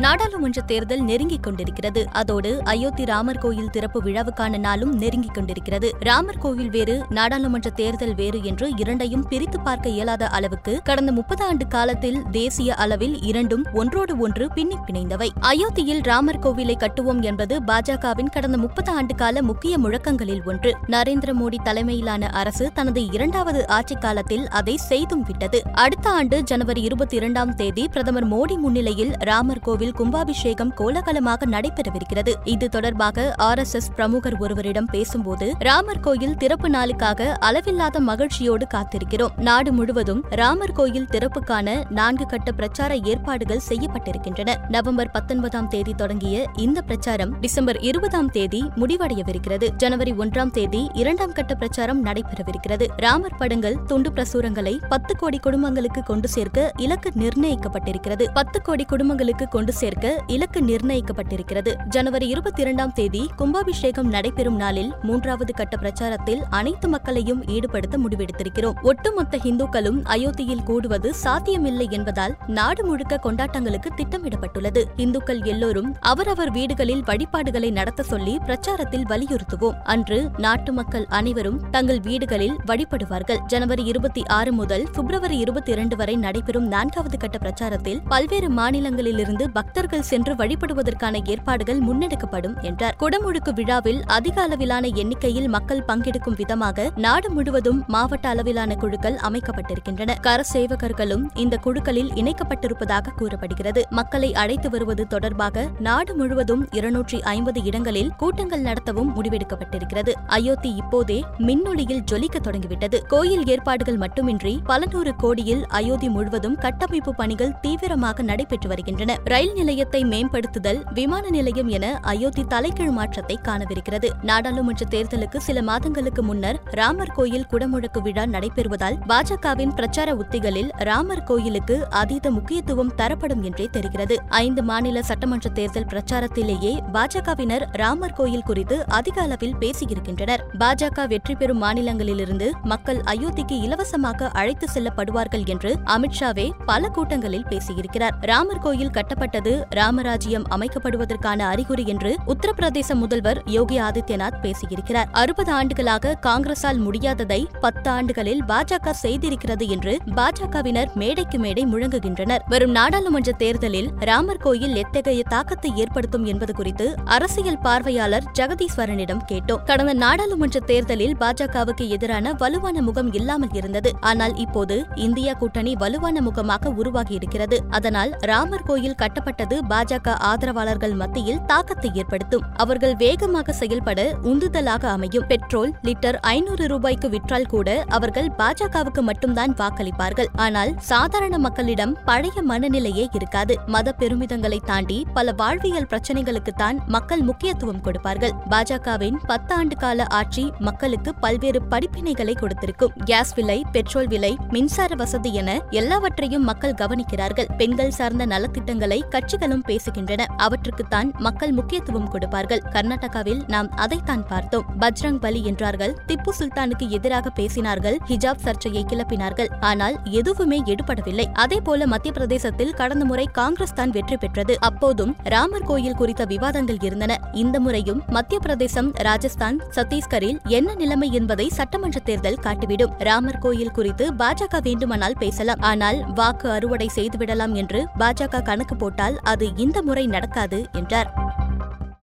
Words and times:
நாடாளுமன்ற 0.00 0.62
தேர்தல் 0.62 1.00
நெருங்கிக் 1.00 1.42
கொண்டிருக்கிறது. 1.42 2.06
அதோடு 2.12 2.64
அயோத்தி 2.64 3.04
ராமர் 3.04 3.38
கோயில் 3.38 3.70
திறப்பு 3.70 4.02
விழாவுக்கான 4.02 4.58
நாளும் 4.58 4.92
நெருங்கிக் 4.92 5.34
கொண்டிருக்கிறது. 5.34 5.94
ராமர் 6.00 6.38
கோயில் 6.38 6.70
வேறு 6.70 7.02
நாடாளுமன்ற 7.08 7.70
தேர்தல் 7.70 8.14
வேறு 8.14 8.44
என்று 8.44 8.70
இரண்டையும் 8.76 9.28
பிரித்து 9.28 9.60
பார்க்க 9.60 9.88
இயலாத 9.88 10.26
அளவுக்கு 10.26 10.80
கடந்த 10.84 11.12
முப்பது 11.12 11.44
ஆண்டு 11.44 11.66
காலத்தில் 11.66 12.22
தேசிய 12.30 12.74
அளவில் 12.74 13.20
இரண்டும் 13.20 13.64
ஒன்றோடு 13.72 14.18
ஒன்று 14.18 14.52
பின்னி 14.52 14.76
பிணைந்தவை. 14.86 15.28
அயோத்தியில் 15.40 16.02
ராமர் 16.02 16.38
கோவிலை 16.38 16.74
கட்டுவோம் 16.76 17.22
என்பது 17.22 17.60
பாஜகவின் 17.60 18.30
கடந்த 18.30 18.58
முப்பது 18.58 18.92
ஆண்டு 18.92 19.14
கால 19.14 19.42
முக்கிய 19.42 19.78
முழக்கங்களில் 19.78 20.44
ஒன்று. 20.44 20.76
நரேந்திர 20.86 21.32
மோடி 21.32 21.62
தலைமையிலான 21.62 22.26
அரசு 22.26 22.70
தனது 22.74 23.10
இரண்டாவது 23.10 23.68
ஆட்சிக் 23.68 24.00
காலத்தில் 24.00 24.48
அதை 24.48 24.76
செய்தும் 24.76 25.22
விட்டது. 25.22 25.62
அடுத்த 25.72 26.10
ஆண்டு 26.10 26.42
ஜனவரி 26.42 26.82
இருபத்தி 26.82 27.16
இரண்டாம் 27.16 27.54
தேதி 27.54 27.88
பிரதமர் 27.88 28.28
மோடி 28.28 28.58
முன்னிலையில் 28.58 29.12
ராமர் 29.18 29.60
கோவில் 29.60 29.88
கோவிலில் 29.90 30.10
கும்பாபிஷேகம் 30.10 30.72
கோலாகலமாக 30.74 31.46
நடைபெறவிருக்கிறது. 31.46 32.32
இது 32.44 32.68
தொடர்பாக 32.68 33.34
ஆர் 33.36 33.58
எஸ் 33.58 33.74
எஸ் 33.74 33.90
பிரமுகர் 33.96 34.36
ஒருவரிடம் 34.38 34.88
பேசும்போது 34.90 35.46
ராமர் 35.58 36.00
கோயில் 36.00 36.36
திறப்பு 36.36 36.68
நாளுக்காக 36.70 37.28
அளவில்லாத 37.38 38.00
மகிழ்ச்சியோடு 38.00 38.66
காத்திருக்கிறோம். 38.74 39.34
நாடு 39.36 39.72
முழுவதும் 39.72 40.22
ராமர் 40.30 40.72
கோயில் 40.72 41.08
திறப்புக்கான 41.12 41.90
நான்கு 41.90 42.26
கட்ட 42.26 42.52
பிரச்சார 42.52 42.96
ஏற்பாடுகள் 42.96 43.64
செய்யப்பட்டிருக்கின்றன. 43.68 44.56
நவம்பர் 44.68 45.10
பத்தொன்பதாம் 45.10 45.68
தேதி 45.68 45.94
தொடங்கிய 45.94 46.44
இந்த 46.56 46.82
பிரச்சாரம் 46.82 47.34
டிசம்பர் 47.40 47.80
இருபதாம் 47.80 48.30
தேதி 48.30 48.62
முடிவடையவிருக்கிறது. 48.76 49.68
ஜனவரி 49.76 50.12
ஒன்றாம் 50.12 50.50
தேதி 50.50 50.90
இரண்டாம் 50.92 51.32
கட்ட 51.32 51.54
பிரச்சாரம் 51.54 52.04
நடைபெறவிருக்கிறது. 52.06 52.88
ராமர் 52.96 53.38
படங்கள் 53.38 53.78
துண்டு 53.82 54.10
பிரசுரங்களை 54.10 54.76
பத்து 54.88 55.16
கோடி 55.16 55.38
குடும்பங்களுக்கு 55.38 56.02
கொண்டு 56.02 56.28
சேர்க்க 56.28 56.72
இலக்கு 56.76 57.10
நிர்ணயிக்கப்பட்டிருக்கிறது. 57.18 58.26
பத்து 58.34 58.62
கோடி 58.62 58.84
குடும்பங்களுக்கு 58.84 59.48
கொண்டு 59.48 59.69
சேர்க்க 59.72 60.22
இலக்கு 60.26 60.60
நிர்ணயிக்கப்பட்டிருக்கிறது. 60.60 61.86
ஜனவரி 61.86 62.28
இருபத்தி 62.28 62.62
இரண்டாம் 62.62 62.92
தேதி 62.92 63.30
கும்பாபிஷேகம் 63.36 64.08
நடைபெறும் 64.08 64.56
நாளில் 64.56 64.92
மூன்றாவது 65.02 65.54
கட்ட 65.54 65.76
பிரச்சாரத்தில் 65.76 66.40
அனைத்து 66.50 66.88
மக்களையும் 66.88 67.44
ஈடுபடுத்த 67.44 67.98
முடிவெடுத்திருக்கிறோம். 67.98 68.82
ஒட்டுமொத்த 68.82 69.38
இந்துக்களும் 69.42 70.04
அயோத்தியில் 70.04 70.62
கூடுவது 70.62 71.14
சாத்தியமில்லை 71.14 71.88
என்பதால் 71.90 72.36
நாடு 72.46 72.84
முழுக்க 72.84 73.20
கொண்டாட்டங்களுக்கு 73.22 73.88
திட்டமிடப்பட்டுள்ளது. 73.96 74.84
இந்துக்கள் 74.96 75.42
எல்லோரும் 75.42 75.96
அவரவர் 76.00 76.50
வீடுகளில் 76.50 77.02
வழிபாடுகளை 77.04 77.70
நடத்த 77.70 78.02
சொல்லி 78.02 78.38
பிரச்சாரத்தில் 78.38 79.06
வலியுறுத்துவோம். 79.08 79.80
அன்று 79.84 80.30
நாட்டு 80.36 80.72
மக்கள் 80.72 81.06
அனைவரும் 81.08 81.70
தங்கள் 81.70 82.00
வீடுகளில் 82.00 82.56
வழிபடுவார்கள். 82.66 83.44
ஜனவரி 83.46 83.84
இருபத்தி 83.84 84.22
ஆறு 84.26 84.52
முதல் 84.52 84.86
பிப்ரவரி 84.92 85.38
இருபத்தி 85.38 85.72
இரண்டு 85.72 85.96
வரை 85.96 86.16
நடைபெறும் 86.16 86.68
நான்காவது 86.68 87.18
கட்ட 87.18 87.38
பிரச்சாரத்தில் 87.38 88.00
பல்வேறு 88.08 88.50
மாநிலங்களிலிருந்து 88.50 89.48
பக்தர்கள் 89.60 90.06
சென்று 90.10 90.34
வழிபடுவதற்கான 90.34 91.16
ஏற்பாடுகள் 91.24 91.80
முன்னெடுக்கப்படும் 91.80 92.54
என்றார். 92.62 92.96
குடமுழுக்கு 93.00 93.52
விழாவில் 93.54 94.00
அதிக 94.18 94.36
அளவிலான 94.42 94.86
எண்ணிக்கையில் 95.00 95.48
மக்கள் 95.48 95.82
பங்கெடுக்கும் 95.88 96.36
விதமாக 96.36 96.88
நாடு 96.96 97.28
முழுவதும் 97.30 97.80
மாவட்ட 97.86 98.28
அளவிலான 98.28 98.74
குழுக்கள் 98.74 99.16
அமைக்கப்பட்டிருக்கின்றன. 99.28 100.14
கர 100.20 100.40
சேவகர்களும் 100.52 101.24
இந்த 101.34 101.56
குழுக்களில் 101.56 102.10
இணைக்கப்பட்டிருப்பதாக 102.20 103.14
கூறப்படுகிறது. 103.16 103.82
மக்களை 103.90 104.34
அழைத்து 104.34 104.70
வருவது 104.70 105.06
தொடர்பாக 105.06 105.66
நாடு 105.78 106.14
முழுவதும் 106.14 106.62
இருநூற்றி 106.70 107.20
ஐம்பது 107.34 107.62
இடங்களில் 107.62 108.10
கூட்டங்கள் 108.16 108.62
நடத்தவும் 108.62 109.12
முடிவெடுக்கப்பட்டிருக்கிறது. 109.16 110.14
அயோத்தி 110.26 110.72
இப்போதே 110.74 111.18
மின்னொளியில் 111.38 112.04
ஜொலிக்க 112.12 112.38
தொடங்கிவிட்டது. 112.38 113.00
கோயில் 113.06 113.46
ஏற்பாடுகள் 113.46 113.96
மட்டுமின்றி 113.96 114.54
பல 114.64 114.86
நூறு 114.92 115.14
கோடியில் 115.16 115.64
அயோத்தி 115.68 116.08
முழுவதும் 116.08 116.56
கட்டமைப்பு 116.56 117.14
பணிகள் 117.14 117.54
தீவிரமாக 117.60 118.22
நடைபெற்று 118.22 118.68
வருகின்றன. 118.68 119.18
ரயில் 119.24 119.49
ரயில் 119.50 119.64
நிலையத்தை 119.64 120.00
மேம்படுத்துதல் 120.10 120.78
விமான 120.96 121.24
நிலையம் 121.28 121.70
என 121.76 121.86
அயோத்தி 122.10 122.42
தலைகீழ் 122.52 122.92
மாற்றத்தை 122.98 123.36
காணவிருக்கிறது. 123.46 124.08
நாடாளுமன்ற 124.22 124.84
தேர்தலுக்கு 124.90 125.38
சில 125.46 125.62
மாதங்களுக்கு 125.68 126.22
முன்னர் 126.22 126.58
ராமர் 126.78 127.12
கோயில் 127.12 127.46
குடமுழக்கு 127.50 128.00
விழா 128.02 128.24
நடைபெறுவதால் 128.26 128.96
பாஜகவின் 129.10 129.72
பிரச்சார 129.78 130.14
உத்திகளில் 130.14 130.70
ராமர் 130.88 131.22
கோயிலுக்கு 131.22 131.76
அதீத 132.00 132.30
முக்கியத்துவம் 132.30 132.92
தரப்படும் 132.94 133.42
என்றே 133.42 133.66
தெரிகிறது. 133.76 134.16
ஐந்து 134.28 134.62
மாநில 134.62 135.02
சட்டமன்ற 135.02 135.50
தேர்தல் 135.50 135.88
பிரச்சாரத்திலேயே 135.92 136.72
பாஜகவினர் 136.92 137.64
ராமர் 137.72 138.16
கோயில் 138.20 138.46
குறித்து 138.46 138.78
அதிக 138.90 139.22
அளவில் 139.22 139.56
பேசியிருக்கின்றனர். 139.56 140.44
பாஜக 140.58 141.08
வெற்றி 141.14 141.34
பெறும் 141.34 141.62
மாநிலங்களிலிருந்து 141.62 142.50
மக்கள் 142.64 143.02
அயோத்திக்கு 143.14 143.58
இலவசமாக 143.68 144.30
அழைத்து 144.42 144.68
செல்லப்படுவார்கள் 144.74 145.46
என்று 145.46 145.72
அமித்ஷாவே 145.96 146.48
பல 146.66 146.88
கூட்டங்களில் 146.88 147.48
பேசியிருக்கிறார். 147.50 148.16
ராமர் 148.32 148.64
கோயில் 148.68 148.96
கட்டப்பட்ட 148.98 149.38
கட்டப்பட்டது 149.40 149.76
ராமராஜ்யம் 149.78 150.46
அமைக்கப்படுவதற்கான 150.50 151.40
அறிகுறி 151.52 151.84
என்று 151.86 152.10
உத்தரப்பிரதேச 152.26 152.94
முதல்வர் 152.94 153.40
யோகி 153.46 153.76
ஆதித்யநாத் 153.80 154.38
பேசியிருக்கிறார். 154.42 155.08
அறுபது 155.12 155.52
ஆண்டுகளாக 155.52 156.14
காங்கிரசால் 156.26 156.80
முடியாததை 156.86 157.40
பத்து 157.60 157.90
ஆண்டுகளில் 157.90 158.42
பாஜக 158.44 158.94
செய்திருக்கிறது 159.02 159.68
என்று 159.68 159.96
பாஜகவினர் 160.14 160.90
மேடைக்கு 160.94 161.38
மேடை 161.38 161.64
முழங்குகின்றனர். 161.66 162.44
வரும் 162.48 162.70
நாடாளுமன்ற 162.70 163.32
தேர்தலில் 163.32 163.90
ராமர் 164.00 164.42
கோயில் 164.46 164.76
எத்தகைய 164.76 165.22
தாக்கத்தை 165.28 165.72
ஏற்படுத்தும் 165.76 166.24
என்பது 166.24 166.54
குறித்து 166.54 166.88
அரசியல் 167.04 167.58
பார்வையாளர் 167.58 168.28
ஜெகதீஸ்வரனிடம் 168.38 169.24
கேட்டோம். 169.32 169.64
கடந்த 169.64 169.94
நாடாளுமன்ற 169.94 170.60
தேர்தலில் 170.60 171.16
பாஜகவுக்கு 171.16 171.88
எதிரான 171.88 172.32
வலுவான 172.32 172.82
முகம் 172.82 173.12
இல்லாமல் 173.12 173.52
இருந்தது. 173.52 173.92
ஆனால் 174.00 174.36
இப்போது 174.36 174.78
இந்தியா 174.94 175.32
கூட்டணி 175.32 175.74
வலுவான 175.74 176.20
முகமாக 176.20 176.68
உருவாகியிருக்கிறது. 176.70 177.58
அதனால் 177.70 178.12
ராமர் 178.20 178.66
கோயில் 178.66 178.94
கட்டப்பட்ட 178.94 179.28
கட்டப்பட்டது 179.30 179.56
பாஜக 179.72 180.14
ஆதரவாளர்கள் 180.28 180.94
மத்தியில் 181.00 181.42
தாக்கத்தை 181.46 181.90
ஏற்படுத்தும். 181.94 182.44
அவர்கள் 182.56 182.94
வேகமாக 182.96 183.52
செயல்பட 183.52 184.00
உந்துதலாக 184.30 184.84
அமையும். 184.94 185.26
பெட்ரோல் 185.26 185.72
லிட்டர் 185.86 186.18
ஐநூறு 186.32 186.64
ரூபாய்க்கு 186.68 187.08
விற்றால் 187.08 187.48
கூட 187.48 187.68
அவர்கள் 187.88 188.28
பாஜகவுக்கு 188.38 189.02
மட்டும்தான் 189.08 189.52
வாக்களிப்பார்கள். 189.60 190.30
ஆனால் 190.36 190.72
சாதாரண 190.90 191.38
மக்களிடம் 191.38 191.94
பழைய 192.04 192.36
மனநிலையே 192.48 193.06
இருக்காது. 193.18 193.56
மத 193.66 193.94
பெருமிதங்களை 193.98 194.58
தாண்டி 194.64 194.98
பல 195.14 195.32
வாழ்வியல் 195.32 195.88
பிரச்சனைகளுக்குத்தான் 195.92 196.78
மக்கள் 196.86 197.20
முக்கியத்துவம் 197.20 197.80
கொடுப்பார்கள். 197.80 198.34
பாஜகவின் 198.50 199.18
பத்து 199.26 199.54
ஆண்டு 199.54 199.76
கால 199.76 200.06
ஆட்சி 200.20 200.52
மக்களுக்கு 200.58 201.14
பல்வேறு 201.14 201.62
படிப்பினைகளை 201.70 202.36
கொடுத்திருக்கும். 202.38 202.94
கேஸ் 203.04 203.34
விலை 203.34 203.58
பெட்ரோல் 203.72 204.06
விலை 204.06 204.32
மின்சார 204.48 204.94
வசதி 204.94 205.32
என 205.34 205.50
எல்லாவற்றையும் 205.80 206.48
மக்கள் 206.50 206.78
கவனிக்கிறார்கள். 206.82 207.50
பெண்கள் 207.56 207.96
சார்ந்த 207.98 208.26
நலத்திட்டங்களை 208.26 208.98
கட்சிகளும் 209.20 209.64
பேசுகின்றன. 209.68 210.26
அவற்றுக்குத்தான் 210.36 211.08
மக்கள் 211.18 211.52
முக்கியத்துவம் 211.52 212.08
கொடுப்பார்கள். 212.08 212.62
கர்நாடகாவில் 212.74 213.40
நாம் 213.46 213.68
அதைத்தான் 213.84 214.26
பார்த்தோம். 214.26 214.64
பஜ்ரங் 214.80 215.18
பலி 215.24 215.40
என்றார்கள். 215.44 215.94
திப்பு 216.08 216.32
சுல்தானுக்கு 216.38 216.88
எதிராக 216.88 217.32
பேசினார்கள். 217.38 217.96
ஹிஜாப் 218.08 218.42
சர்ச்சையை 218.44 218.82
கிளப்பினார்கள். 218.90 219.50
ஆனால் 219.60 219.96
எதுவுமே 220.10 220.58
எடுபடவில்லை. 220.66 221.26
அதே 221.32 221.58
போல 221.60 221.86
மத்திய 221.86 222.12
பிரதேசத்தில் 222.12 222.72
கடந்த 222.74 223.04
முறை 223.04 223.26
காங்கிரஸ் 223.38 223.74
தான் 223.74 223.90
வெற்றி 223.90 224.16
பெற்றது. 224.16 224.56
அப்போதும் 224.60 225.16
ராமர் 225.24 225.66
கோயில் 225.70 225.98
குறித்த 226.00 226.24
விவாதங்கள் 226.24 226.80
இருந்தன. 226.82 227.18
இந்த 227.32 227.60
முறையும் 227.60 228.02
மத்திய 228.08 228.40
பிரதேசம் 228.40 228.90
ராஜஸ்தான் 229.08 229.58
சத்தீஸ்கரில் 229.76 230.40
என்ன 230.58 230.74
நிலைமை 230.74 231.10
என்பதை 231.12 231.48
சட்டமன்ற 231.58 231.98
தேர்தல் 231.98 232.40
காட்டிவிடும். 232.40 232.94
ராமர் 232.98 233.38
கோயில் 233.38 233.74
குறித்து 233.78 234.06
பாஜக 234.22 234.62
வேண்டுமானால் 234.62 235.18
பேசலாம். 235.18 235.60
ஆனால் 235.60 236.00
வாக்கு 236.14 236.48
அறுவடை 236.50 236.90
செய்துவிடலாம் 236.96 237.54
என்று 237.54 237.82
பாஜக 237.98 238.42
கணக்கு 238.42 238.76
போட்டால் 238.76 239.09
அது 239.18 239.56
இந்த 239.56 239.82
முறை 239.82 240.06
நடக்காது 240.06 240.66
என்றார். 240.72 241.38